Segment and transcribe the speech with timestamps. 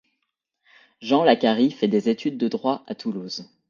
[1.01, 3.47] Jean Lacarry fait des études de droit à Toulouse.